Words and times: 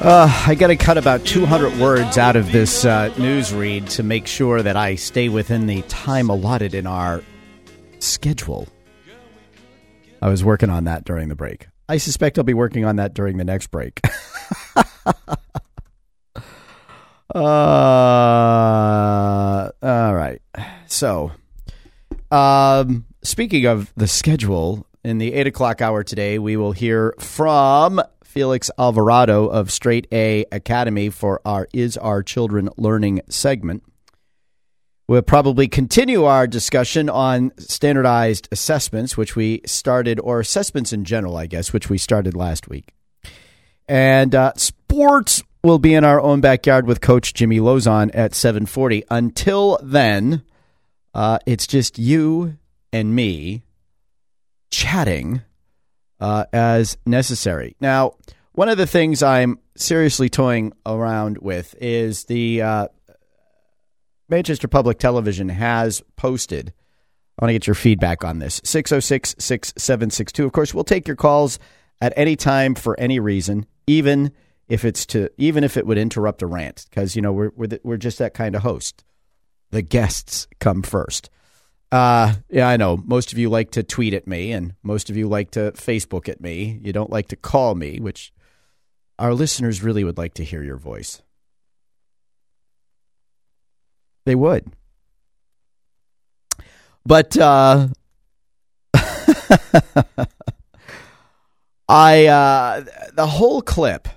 Uh, 0.00 0.44
I 0.46 0.54
got 0.54 0.66
to 0.68 0.76
cut 0.76 0.98
about 0.98 1.24
200 1.24 1.80
words 1.80 2.18
out 2.18 2.36
of 2.36 2.52
this 2.52 2.84
uh, 2.84 3.12
news 3.18 3.52
read 3.54 3.88
to 3.90 4.02
make 4.02 4.26
sure 4.26 4.62
that 4.62 4.76
I 4.76 4.96
stay 4.96 5.28
within 5.28 5.66
the 5.66 5.82
time 5.82 6.28
allotted 6.28 6.74
in 6.74 6.86
our 6.86 7.22
schedule. 8.00 8.68
I 10.20 10.28
was 10.28 10.44
working 10.44 10.70
on 10.70 10.84
that 10.84 11.04
during 11.04 11.28
the 11.28 11.34
break. 11.34 11.68
I 11.88 11.96
suspect 11.96 12.38
I'll 12.38 12.44
be 12.44 12.54
working 12.54 12.84
on 12.84 12.96
that 12.96 13.14
during 13.14 13.38
the 13.38 13.44
next 13.44 13.70
break. 13.70 14.00
uh, 17.34 17.38
all 19.82 20.14
right. 20.14 20.40
So, 20.86 21.32
um, 22.30 23.06
speaking 23.22 23.66
of 23.66 23.92
the 23.96 24.06
schedule, 24.06 24.86
in 25.04 25.18
the 25.18 25.34
eight 25.34 25.46
o'clock 25.46 25.82
hour 25.82 26.02
today, 26.02 26.38
we 26.38 26.56
will 26.56 26.72
hear 26.72 27.14
from 27.18 28.00
Felix 28.34 28.68
Alvarado 28.76 29.46
of 29.46 29.70
Straight 29.70 30.08
A 30.10 30.44
Academy 30.50 31.08
for 31.08 31.40
our 31.44 31.68
Is 31.72 31.96
Our 31.96 32.20
Children 32.20 32.68
Learning 32.76 33.20
segment. 33.28 33.84
We'll 35.06 35.22
probably 35.22 35.68
continue 35.68 36.24
our 36.24 36.48
discussion 36.48 37.08
on 37.08 37.52
standardized 37.58 38.48
assessments, 38.50 39.16
which 39.16 39.36
we 39.36 39.60
started, 39.64 40.18
or 40.18 40.40
assessments 40.40 40.92
in 40.92 41.04
general, 41.04 41.36
I 41.36 41.46
guess, 41.46 41.72
which 41.72 41.88
we 41.88 41.96
started 41.96 42.34
last 42.34 42.66
week. 42.66 42.92
And 43.86 44.34
uh, 44.34 44.54
sports 44.56 45.44
will 45.62 45.78
be 45.78 45.94
in 45.94 46.02
our 46.02 46.20
own 46.20 46.40
backyard 46.40 46.88
with 46.88 47.00
Coach 47.00 47.34
Jimmy 47.34 47.60
Lozon 47.60 48.10
at 48.14 48.34
740. 48.34 49.04
Until 49.12 49.78
then, 49.80 50.42
uh, 51.14 51.38
it's 51.46 51.68
just 51.68 52.00
you 52.00 52.56
and 52.92 53.14
me 53.14 53.62
chatting 54.72 55.42
uh, 56.24 56.46
as 56.54 56.96
necessary. 57.04 57.76
Now, 57.80 58.14
one 58.52 58.70
of 58.70 58.78
the 58.78 58.86
things 58.86 59.22
I'm 59.22 59.58
seriously 59.76 60.30
toying 60.30 60.72
around 60.86 61.36
with 61.36 61.74
is 61.82 62.24
the 62.24 62.62
uh, 62.62 62.88
Manchester 64.30 64.66
Public 64.66 64.98
Television 64.98 65.50
has 65.50 66.02
posted. 66.16 66.72
I 67.38 67.44
want 67.44 67.50
to 67.50 67.52
get 67.52 67.66
your 67.66 67.74
feedback 67.74 68.24
on 68.24 68.38
this 68.38 68.62
606 68.64 69.34
6762. 69.38 70.46
Of 70.46 70.52
course, 70.52 70.72
we'll 70.72 70.82
take 70.82 71.06
your 71.06 71.16
calls 71.16 71.58
at 72.00 72.14
any 72.16 72.36
time 72.36 72.74
for 72.74 72.98
any 72.98 73.20
reason, 73.20 73.66
even 73.86 74.32
if 74.66 74.86
it's 74.86 75.04
to 75.04 75.28
even 75.36 75.62
if 75.62 75.76
it 75.76 75.86
would 75.86 75.98
interrupt 75.98 76.40
a 76.40 76.46
rant 76.46 76.86
because 76.88 77.14
you 77.14 77.20
know 77.20 77.34
we're 77.34 77.50
we're, 77.54 77.66
the, 77.66 77.80
we're 77.84 77.98
just 77.98 78.18
that 78.18 78.32
kind 78.32 78.54
of 78.54 78.62
host. 78.62 79.04
The 79.72 79.82
guests 79.82 80.46
come 80.58 80.82
first. 80.82 81.28
Uh, 81.92 82.34
yeah, 82.50 82.68
I 82.68 82.76
know. 82.76 82.96
Most 82.96 83.32
of 83.32 83.38
you 83.38 83.48
like 83.48 83.70
to 83.72 83.82
tweet 83.82 84.14
at 84.14 84.26
me, 84.26 84.52
and 84.52 84.74
most 84.82 85.10
of 85.10 85.16
you 85.16 85.28
like 85.28 85.52
to 85.52 85.72
Facebook 85.72 86.28
at 86.28 86.40
me. 86.40 86.80
You 86.82 86.92
don't 86.92 87.10
like 87.10 87.28
to 87.28 87.36
call 87.36 87.74
me, 87.74 88.00
which 88.00 88.32
our 89.18 89.32
listeners 89.32 89.82
really 89.82 90.02
would 90.02 90.18
like 90.18 90.34
to 90.34 90.44
hear 90.44 90.62
your 90.62 90.76
voice. 90.76 91.22
They 94.26 94.34
would. 94.34 94.72
But 97.06 97.36
uh, 97.36 97.88
I 101.88 102.26
uh, 102.26 102.84
the 103.12 103.26
whole 103.26 103.60
clip, 103.60 104.08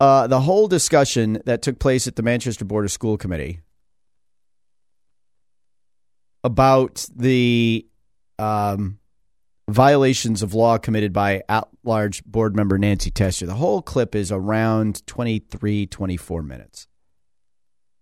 uh, 0.00 0.26
the 0.26 0.40
whole 0.40 0.66
discussion 0.66 1.42
that 1.44 1.60
took 1.62 1.78
place 1.78 2.08
at 2.08 2.16
the 2.16 2.22
Manchester 2.22 2.64
Board 2.64 2.86
of 2.86 2.90
School 2.90 3.18
Committee 3.18 3.60
about 6.44 7.06
the 7.16 7.86
um, 8.38 8.98
violations 9.68 10.42
of 10.42 10.54
law 10.54 10.78
committed 10.78 11.12
by 11.12 11.42
at 11.48 11.66
large 11.82 12.22
board 12.24 12.54
member 12.54 12.78
Nancy 12.78 13.10
Tessier. 13.10 13.46
The 13.48 13.54
whole 13.54 13.82
clip 13.82 14.14
is 14.14 14.30
around 14.30 15.04
23, 15.06 15.86
24 15.86 16.42
minutes. 16.42 16.86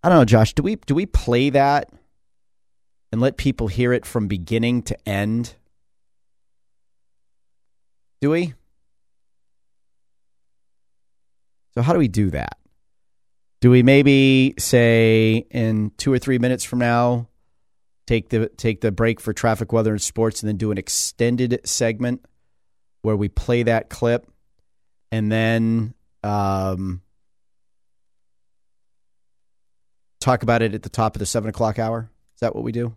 I 0.02 0.08
don't 0.08 0.18
know, 0.18 0.24
Josh. 0.24 0.52
Do 0.52 0.64
we 0.64 0.76
do 0.76 0.94
we 0.96 1.06
play 1.06 1.50
that 1.50 1.90
and 3.12 3.20
let 3.20 3.36
people 3.36 3.68
hear 3.68 3.92
it 3.92 4.04
from 4.04 4.26
beginning 4.26 4.82
to 4.82 5.08
end? 5.08 5.54
Do 8.20 8.30
we? 8.30 8.54
So 11.74 11.82
how 11.82 11.92
do 11.92 12.00
we 12.00 12.08
do 12.08 12.30
that? 12.30 12.58
Do 13.60 13.70
we 13.70 13.84
maybe 13.84 14.54
say 14.58 15.46
in 15.50 15.92
two 15.96 16.12
or 16.12 16.18
three 16.18 16.38
minutes 16.38 16.64
from 16.64 16.80
now, 16.80 17.28
take 18.06 18.28
the 18.28 18.48
take 18.48 18.80
the 18.80 18.92
break 18.92 19.20
for 19.20 19.32
traffic, 19.32 19.72
weather, 19.72 19.92
and 19.92 20.02
sports, 20.02 20.42
and 20.42 20.48
then 20.48 20.56
do 20.56 20.70
an 20.70 20.78
extended 20.78 21.60
segment 21.64 22.24
where 23.02 23.16
we 23.16 23.28
play 23.28 23.64
that 23.64 23.90
clip, 23.90 24.26
and 25.10 25.30
then 25.30 25.94
um, 26.22 27.02
talk 30.20 30.42
about 30.42 30.62
it 30.62 30.74
at 30.74 30.82
the 30.82 30.88
top 30.88 31.16
of 31.16 31.20
the 31.20 31.26
seven 31.26 31.48
o'clock 31.48 31.78
hour. 31.78 32.10
Is 32.34 32.40
that 32.40 32.54
what 32.54 32.64
we 32.64 32.72
do? 32.72 32.94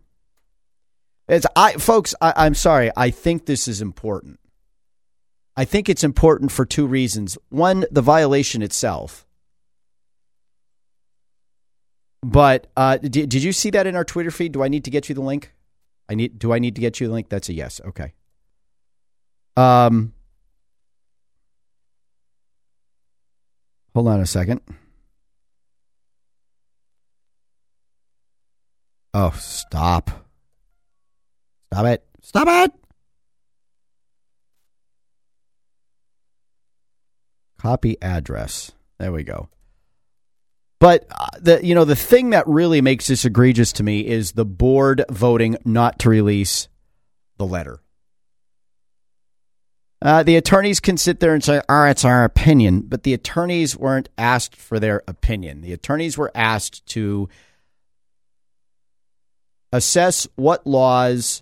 It's 1.28 1.46
I, 1.56 1.74
folks. 1.74 2.14
I, 2.22 2.34
I'm 2.36 2.54
sorry. 2.54 2.92
I 2.96 3.10
think 3.10 3.46
this 3.46 3.68
is 3.68 3.82
important. 3.82 4.40
I 5.58 5.66
think 5.66 5.90
it's 5.90 6.04
important 6.04 6.52
for 6.52 6.66
two 6.66 6.86
reasons. 6.86 7.38
One, 7.50 7.86
the 7.90 8.02
violation 8.02 8.62
itself. 8.62 9.25
But 12.26 12.66
uh, 12.76 12.98
did, 12.98 13.30
did 13.30 13.44
you 13.44 13.54
see 13.54 13.70
that 13.70 13.86
in 13.86 13.96
our 13.96 14.04
Twitter 14.04 14.32
feed? 14.32 14.52
Do 14.52 14.64
I 14.64 14.68
need 14.68 14.84
to 14.86 14.90
get 14.90 15.08
you 15.10 15.14
the 15.14 15.22
link? 15.22 15.54
I 16.10 16.16
need. 16.16 16.40
Do 16.40 16.54
I 16.54 16.60
need 16.60 16.74
to 16.74 16.82
get 16.82 17.00
you 17.00 17.06
the 17.06 17.14
link? 17.14 17.30
That's 17.30 17.50
a 17.50 17.54
yes. 17.54 17.80
Okay. 17.86 18.14
Um. 19.56 20.12
Hold 23.94 24.08
on 24.08 24.22
a 24.22 24.26
second. 24.26 24.62
Oh, 29.14 29.34
stop. 29.38 30.10
Stop 31.68 31.86
it. 31.86 32.04
Stop 32.24 32.48
it. 32.48 32.72
Copy 37.60 38.02
address. 38.02 38.72
There 38.98 39.12
we 39.12 39.24
go. 39.24 39.50
But 40.86 41.08
uh, 41.10 41.26
the 41.40 41.66
you 41.66 41.74
know 41.74 41.84
the 41.84 41.96
thing 41.96 42.30
that 42.30 42.48
really 42.48 42.80
makes 42.80 43.08
this 43.08 43.26
egregious 43.26 43.74
to 43.74 43.82
me 43.82 44.06
is 44.06 44.34
the 44.34 44.46
board 44.46 45.04
voting 45.10 45.58
not 45.66 45.98
to 45.98 46.10
release 46.10 46.68
the 47.38 47.46
letter. 47.48 47.80
Uh, 50.00 50.22
the 50.22 50.36
attorneys 50.36 50.80
can 50.80 50.96
sit 50.96 51.20
there 51.20 51.34
and 51.34 51.44
say, 51.44 51.60
"Oh, 51.68 51.86
it's 51.86 52.06
our 52.06 52.24
opinion," 52.24 52.82
but 52.82 53.02
the 53.02 53.16
attorneys 53.16 53.76
weren't 53.76 54.10
asked 54.16 54.56
for 54.56 54.80
their 54.80 55.02
opinion. 55.08 55.62
The 55.62 55.74
attorneys 55.74 56.20
were 56.20 56.32
asked 56.36 56.86
to 56.90 57.30
assess 59.74 60.28
what 60.36 60.68
laws 60.68 61.42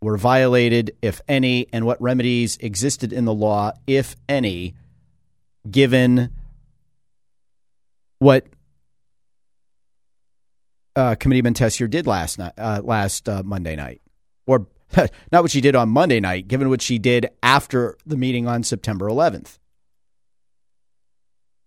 were 0.00 0.16
violated, 0.16 0.96
if 1.02 1.20
any, 1.28 1.66
and 1.74 1.84
what 1.84 2.00
remedies 2.00 2.56
existed 2.62 3.12
in 3.12 3.26
the 3.26 3.34
law, 3.34 3.72
if 3.86 4.16
any, 4.30 4.76
given 5.70 6.30
what 8.18 8.46
uh, 10.96 11.14
Committeeman 11.14 11.54
Tessier 11.54 11.88
did 11.88 12.06
last 12.06 12.38
night, 12.38 12.52
uh, 12.58 12.80
last 12.82 13.28
uh, 13.28 13.42
Monday 13.44 13.76
night, 13.76 14.00
or 14.46 14.66
not 15.32 15.42
what 15.42 15.50
she 15.50 15.60
did 15.60 15.76
on 15.76 15.88
Monday 15.88 16.20
night, 16.20 16.48
given 16.48 16.68
what 16.68 16.82
she 16.82 16.98
did 16.98 17.28
after 17.42 17.96
the 18.06 18.16
meeting 18.16 18.46
on 18.46 18.62
September 18.62 19.06
11th. 19.06 19.58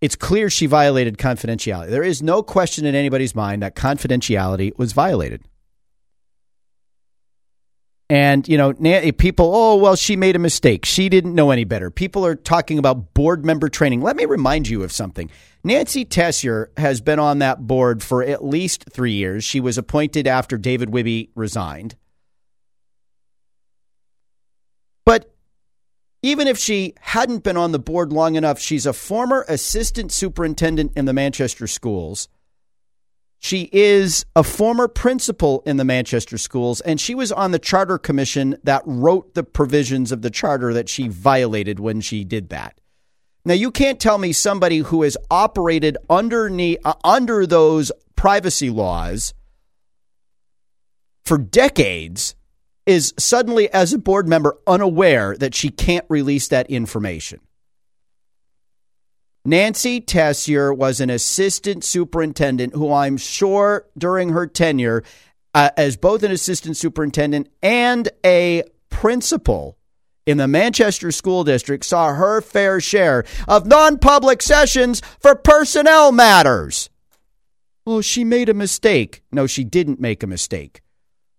It's 0.00 0.16
clear 0.16 0.50
she 0.50 0.66
violated 0.66 1.16
confidentiality. 1.16 1.90
There 1.90 2.02
is 2.02 2.22
no 2.22 2.42
question 2.42 2.84
in 2.84 2.96
anybody's 2.96 3.36
mind 3.36 3.62
that 3.62 3.76
confidentiality 3.76 4.76
was 4.76 4.92
violated. 4.92 5.42
And, 8.12 8.46
you 8.46 8.58
know, 8.58 8.74
people, 9.14 9.50
oh, 9.54 9.76
well, 9.76 9.96
she 9.96 10.16
made 10.16 10.36
a 10.36 10.38
mistake. 10.38 10.84
She 10.84 11.08
didn't 11.08 11.34
know 11.34 11.50
any 11.50 11.64
better. 11.64 11.90
People 11.90 12.26
are 12.26 12.34
talking 12.34 12.78
about 12.78 13.14
board 13.14 13.42
member 13.42 13.70
training. 13.70 14.02
Let 14.02 14.16
me 14.16 14.26
remind 14.26 14.68
you 14.68 14.82
of 14.82 14.92
something. 14.92 15.30
Nancy 15.64 16.04
Tessier 16.04 16.70
has 16.76 17.00
been 17.00 17.18
on 17.18 17.38
that 17.38 17.66
board 17.66 18.02
for 18.02 18.22
at 18.22 18.44
least 18.44 18.84
three 18.92 19.12
years. 19.12 19.44
She 19.44 19.60
was 19.60 19.78
appointed 19.78 20.26
after 20.26 20.58
David 20.58 20.90
Wihby 20.90 21.30
resigned. 21.34 21.96
But 25.06 25.32
even 26.20 26.48
if 26.48 26.58
she 26.58 26.92
hadn't 27.00 27.44
been 27.44 27.56
on 27.56 27.72
the 27.72 27.78
board 27.78 28.12
long 28.12 28.34
enough, 28.34 28.58
she's 28.58 28.84
a 28.84 28.92
former 28.92 29.46
assistant 29.48 30.12
superintendent 30.12 30.92
in 30.96 31.06
the 31.06 31.14
Manchester 31.14 31.66
schools. 31.66 32.28
She 33.42 33.68
is 33.72 34.24
a 34.36 34.44
former 34.44 34.86
principal 34.86 35.64
in 35.66 35.76
the 35.76 35.84
Manchester 35.84 36.38
schools, 36.38 36.80
and 36.80 37.00
she 37.00 37.16
was 37.16 37.32
on 37.32 37.50
the 37.50 37.58
charter 37.58 37.98
commission 37.98 38.56
that 38.62 38.82
wrote 38.86 39.34
the 39.34 39.42
provisions 39.42 40.12
of 40.12 40.22
the 40.22 40.30
charter 40.30 40.72
that 40.72 40.88
she 40.88 41.08
violated 41.08 41.80
when 41.80 42.00
she 42.00 42.22
did 42.22 42.50
that. 42.50 42.80
Now, 43.44 43.54
you 43.54 43.72
can't 43.72 43.98
tell 43.98 44.16
me 44.18 44.32
somebody 44.32 44.78
who 44.78 45.02
has 45.02 45.16
operated 45.28 45.98
underneath, 46.08 46.78
uh, 46.84 46.94
under 47.02 47.44
those 47.44 47.90
privacy 48.14 48.70
laws 48.70 49.34
for 51.24 51.36
decades 51.36 52.36
is 52.86 53.12
suddenly, 53.18 53.68
as 53.72 53.92
a 53.92 53.98
board 53.98 54.28
member, 54.28 54.56
unaware 54.68 55.36
that 55.36 55.52
she 55.52 55.68
can't 55.68 56.06
release 56.08 56.46
that 56.46 56.70
information. 56.70 57.40
Nancy 59.44 60.00
Tessier 60.00 60.72
was 60.72 61.00
an 61.00 61.10
assistant 61.10 61.82
superintendent 61.82 62.74
who 62.74 62.92
I'm 62.92 63.16
sure 63.16 63.86
during 63.98 64.28
her 64.28 64.46
tenure, 64.46 65.02
uh, 65.52 65.70
as 65.76 65.96
both 65.96 66.22
an 66.22 66.30
assistant 66.30 66.76
superintendent 66.76 67.48
and 67.60 68.08
a 68.24 68.62
principal 68.88 69.76
in 70.26 70.38
the 70.38 70.46
Manchester 70.46 71.10
School 71.10 71.42
District, 71.42 71.84
saw 71.84 72.14
her 72.14 72.40
fair 72.40 72.80
share 72.80 73.24
of 73.48 73.66
non 73.66 73.98
public 73.98 74.42
sessions 74.42 75.02
for 75.18 75.34
personnel 75.34 76.12
matters. 76.12 76.88
Well, 77.84 78.00
she 78.00 78.22
made 78.22 78.48
a 78.48 78.54
mistake. 78.54 79.22
No, 79.32 79.48
she 79.48 79.64
didn't 79.64 80.00
make 80.00 80.22
a 80.22 80.28
mistake. 80.28 80.82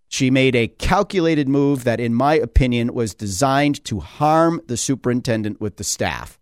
She 0.08 0.30
made 0.30 0.54
a 0.54 0.68
calculated 0.68 1.48
move 1.48 1.84
that, 1.84 2.00
in 2.00 2.14
my 2.14 2.34
opinion, 2.34 2.92
was 2.92 3.14
designed 3.14 3.82
to 3.86 4.00
harm 4.00 4.60
the 4.66 4.76
superintendent 4.76 5.58
with 5.58 5.78
the 5.78 5.84
staff 5.84 6.38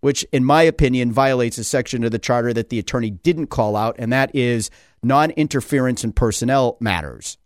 which, 0.00 0.24
in 0.32 0.44
my 0.44 0.62
opinion, 0.62 1.12
violates 1.12 1.58
a 1.58 1.64
section 1.64 2.04
of 2.04 2.10
the 2.10 2.18
charter 2.18 2.52
that 2.52 2.70
the 2.70 2.78
attorney 2.78 3.10
didn't 3.10 3.48
call 3.48 3.76
out, 3.76 3.96
and 3.98 4.12
that 4.12 4.34
is 4.34 4.70
non 5.02 5.30
interference 5.32 6.04
in 6.04 6.12
personnel 6.12 6.76
matters. 6.80 7.38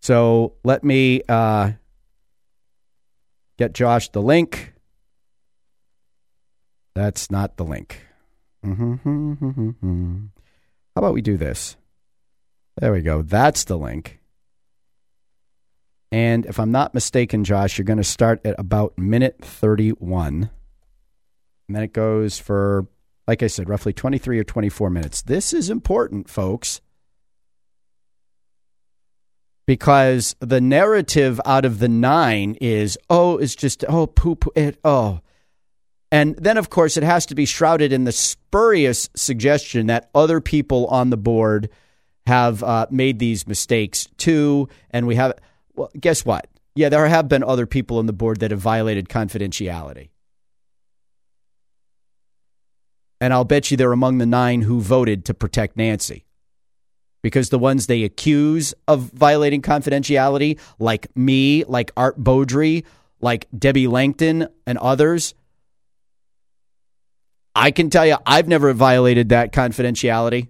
So 0.00 0.54
let 0.62 0.84
me 0.84 1.22
uh, 1.28 1.72
get 3.58 3.72
Josh 3.72 4.10
the 4.10 4.22
link. 4.22 4.74
That's 6.94 7.30
not 7.30 7.56
the 7.56 7.64
link. 7.64 8.00
How 8.64 8.72
about 10.94 11.14
we 11.14 11.22
do 11.22 11.36
this? 11.36 11.76
There 12.76 12.92
we 12.92 13.02
go. 13.02 13.22
That's 13.22 13.64
the 13.64 13.76
link. 13.76 14.20
And 16.12 16.46
if 16.46 16.60
I'm 16.60 16.70
not 16.70 16.94
mistaken, 16.94 17.44
Josh, 17.44 17.78
you're 17.78 17.84
going 17.84 17.96
to 17.96 18.04
start 18.04 18.40
at 18.44 18.54
about 18.58 18.96
minute 18.96 19.38
31. 19.40 20.50
And 21.68 21.76
then 21.76 21.82
it 21.82 21.92
goes 21.92 22.38
for, 22.38 22.86
like 23.26 23.42
I 23.42 23.48
said, 23.48 23.68
roughly 23.68 23.92
23 23.92 24.38
or 24.38 24.44
24 24.44 24.90
minutes. 24.90 25.22
This 25.22 25.52
is 25.52 25.68
important, 25.68 26.30
folks, 26.30 26.80
because 29.66 30.36
the 30.38 30.60
narrative 30.60 31.40
out 31.44 31.64
of 31.64 31.80
the 31.80 31.88
nine 31.88 32.56
is, 32.60 32.96
oh, 33.10 33.38
it's 33.38 33.56
just, 33.56 33.84
oh, 33.88 34.06
poop, 34.06 34.46
it, 34.54 34.78
oh. 34.84 35.20
And 36.12 36.36
then, 36.36 36.56
of 36.56 36.70
course, 36.70 36.96
it 36.96 37.02
has 37.02 37.26
to 37.26 37.34
be 37.34 37.46
shrouded 37.46 37.92
in 37.92 38.04
the 38.04 38.12
spurious 38.12 39.10
suggestion 39.16 39.88
that 39.88 40.08
other 40.14 40.40
people 40.40 40.86
on 40.86 41.10
the 41.10 41.16
board 41.16 41.68
have 42.28 42.62
uh, 42.62 42.86
made 42.90 43.18
these 43.18 43.46
mistakes 43.46 44.06
too. 44.16 44.68
And 44.90 45.06
we 45.08 45.16
have 45.16 45.34
well, 45.76 45.90
guess 45.98 46.24
what? 46.24 46.48
Yeah, 46.74 46.88
there 46.88 47.06
have 47.06 47.28
been 47.28 47.42
other 47.42 47.66
people 47.66 47.98
on 47.98 48.06
the 48.06 48.12
board 48.12 48.40
that 48.40 48.50
have 48.50 48.60
violated 48.60 49.08
confidentiality. 49.08 50.10
And 53.20 53.32
I'll 53.32 53.44
bet 53.44 53.70
you 53.70 53.76
they're 53.76 53.92
among 53.92 54.18
the 54.18 54.26
nine 54.26 54.62
who 54.62 54.80
voted 54.80 55.24
to 55.26 55.34
protect 55.34 55.76
Nancy. 55.76 56.26
Because 57.22 57.48
the 57.48 57.58
ones 57.58 57.86
they 57.86 58.04
accuse 58.04 58.74
of 58.86 59.10
violating 59.12 59.62
confidentiality, 59.62 60.60
like 60.78 61.08
me, 61.16 61.64
like 61.64 61.90
Art 61.96 62.22
Beaudry, 62.22 62.84
like 63.20 63.48
Debbie 63.56 63.88
Langton, 63.88 64.48
and 64.66 64.78
others, 64.78 65.34
I 67.54 67.70
can 67.70 67.88
tell 67.88 68.06
you 68.06 68.16
I've 68.26 68.48
never 68.48 68.72
violated 68.74 69.30
that 69.30 69.52
confidentiality. 69.52 70.48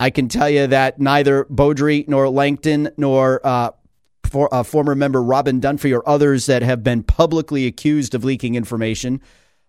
I 0.00 0.10
can 0.10 0.28
tell 0.28 0.48
you 0.48 0.66
that 0.68 0.98
neither 0.98 1.44
Beaudry 1.44 2.08
nor 2.08 2.28
Langton 2.30 2.90
nor 2.96 3.46
uh, 3.46 3.70
for, 4.26 4.52
uh, 4.54 4.62
former 4.62 4.94
member 4.94 5.22
Robin 5.22 5.60
Dunphy 5.60 5.96
or 5.96 6.06
others 6.08 6.46
that 6.46 6.62
have 6.62 6.82
been 6.82 7.02
publicly 7.02 7.66
accused 7.66 8.14
of 8.14 8.24
leaking 8.24 8.54
information 8.54 9.20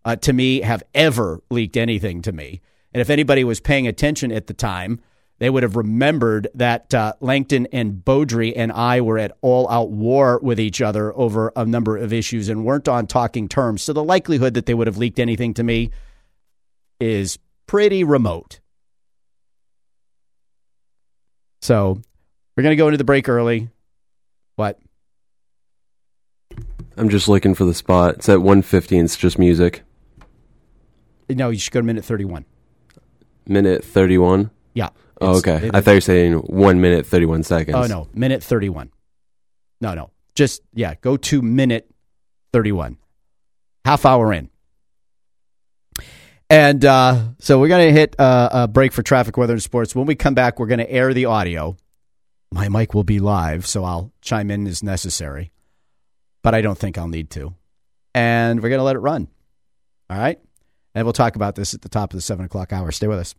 uh, 0.05 0.15
to 0.17 0.33
me 0.33 0.61
have 0.61 0.83
ever 0.93 1.41
leaked 1.49 1.77
anything 1.77 2.21
to 2.21 2.31
me. 2.31 2.61
And 2.93 3.01
if 3.01 3.09
anybody 3.09 3.43
was 3.43 3.59
paying 3.59 3.87
attention 3.87 4.31
at 4.31 4.47
the 4.47 4.53
time, 4.53 4.99
they 5.39 5.49
would 5.49 5.63
have 5.63 5.75
remembered 5.75 6.47
that 6.55 6.93
uh, 6.93 7.13
Langton 7.19 7.67
and 7.71 8.03
Beaudry 8.03 8.53
and 8.55 8.71
I 8.71 9.01
were 9.01 9.19
at 9.19 9.37
all 9.41 9.69
out 9.69 9.91
war 9.91 10.39
with 10.41 10.59
each 10.59 10.81
other 10.81 11.15
over 11.15 11.51
a 11.55 11.65
number 11.65 11.95
of 11.95 12.11
issues 12.11 12.49
and 12.49 12.65
weren't 12.65 12.87
on 12.87 13.05
talking 13.05 13.47
terms. 13.47 13.83
So 13.83 13.93
the 13.93 14.03
likelihood 14.03 14.55
that 14.55 14.65
they 14.65 14.73
would 14.73 14.87
have 14.87 14.97
leaked 14.97 15.19
anything 15.19 15.53
to 15.55 15.63
me 15.63 15.91
is 16.99 17.37
pretty 17.67 18.03
remote. 18.03 18.59
So 21.61 22.01
we're 22.55 22.63
going 22.63 22.73
to 22.73 22.77
go 22.77 22.87
into 22.87 22.97
the 22.97 23.03
break 23.03 23.29
early. 23.29 23.69
What? 24.57 24.79
I'm 26.97 27.09
just 27.09 27.29
looking 27.29 27.53
for 27.53 27.63
the 27.63 27.75
spot. 27.75 28.15
It's 28.15 28.27
at 28.27 28.41
150 28.41 28.97
and 28.97 29.05
it's 29.05 29.15
just 29.15 29.37
music. 29.37 29.83
No, 31.29 31.51
you 31.51 31.59
should 31.59 31.71
go 31.71 31.79
to 31.79 31.85
minute 31.85 32.03
31. 32.03 32.43
Minute 33.45 33.83
31? 33.85 34.49
Yeah. 34.73 34.89
Oh, 35.21 35.37
okay. 35.37 35.67
It, 35.67 35.75
I 35.75 35.81
thought 35.81 35.91
you 35.91 35.97
were 35.97 36.01
saying 36.01 36.33
1 36.33 36.81
minute 36.81 37.05
31 37.05 37.43
seconds. 37.43 37.77
Oh, 37.77 37.85
no. 37.85 38.07
Minute 38.15 38.43
31. 38.43 38.91
No, 39.79 39.93
no. 39.93 40.09
Just, 40.33 40.63
yeah, 40.73 40.95
go 41.01 41.17
to 41.17 41.41
minute 41.43 41.87
31. 42.51 42.97
Half 43.85 44.07
hour 44.07 44.33
in. 44.33 44.49
And 46.49 46.83
uh, 46.83 47.27
so 47.37 47.59
we're 47.59 47.67
going 47.67 47.93
to 47.93 47.99
hit 47.99 48.19
uh, 48.19 48.49
a 48.51 48.67
break 48.67 48.91
for 48.91 49.03
traffic, 49.03 49.37
weather, 49.37 49.53
and 49.53 49.61
sports. 49.61 49.93
When 49.93 50.07
we 50.07 50.15
come 50.15 50.33
back, 50.33 50.59
we're 50.59 50.65
going 50.65 50.79
to 50.79 50.91
air 50.91 51.13
the 51.13 51.25
audio 51.25 51.77
my 52.51 52.69
mic 52.69 52.93
will 52.93 53.03
be 53.03 53.19
live, 53.19 53.65
so 53.65 53.83
I'll 53.83 54.11
chime 54.21 54.51
in 54.51 54.67
as 54.67 54.81
necessary. 54.81 55.51
But 56.43 56.55
I 56.55 56.61
don't 56.61 56.77
think 56.77 56.97
I'll 56.97 57.07
need 57.07 57.29
to. 57.31 57.53
And 58.13 58.61
we're 58.61 58.69
going 58.69 58.79
to 58.79 58.83
let 58.83 58.95
it 58.95 58.99
run. 58.99 59.27
All 60.09 60.17
right? 60.17 60.39
And 60.95 61.05
we'll 61.05 61.13
talk 61.13 61.35
about 61.35 61.55
this 61.55 61.73
at 61.73 61.81
the 61.81 61.89
top 61.89 62.13
of 62.13 62.17
the 62.17 62.21
seven 62.21 62.45
o'clock 62.45 62.73
hour. 62.73 62.91
Stay 62.91 63.07
with 63.07 63.19
us. 63.19 63.35